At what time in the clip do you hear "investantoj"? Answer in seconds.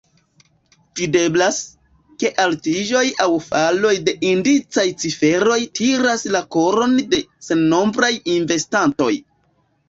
8.39-9.13